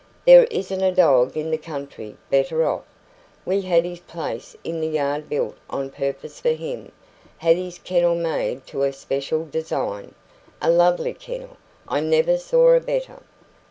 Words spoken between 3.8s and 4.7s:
his place